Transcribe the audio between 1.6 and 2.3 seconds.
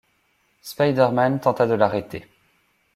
de l'arrêter.